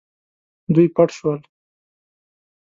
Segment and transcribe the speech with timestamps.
[0.73, 1.39] دوی پټ شول.